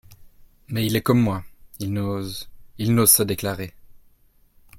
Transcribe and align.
Mais 0.69 0.87
il 0.87 0.95
est 0.95 1.03
comme 1.03 1.21
moi… 1.21 1.43
il 1.77 1.93
n’ose… 1.93 2.49
il 2.79 2.95
n’ose 2.95 3.11
se 3.11 3.21
déclarer… 3.21 3.71